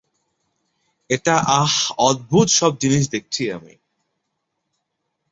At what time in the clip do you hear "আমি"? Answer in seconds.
3.51-3.73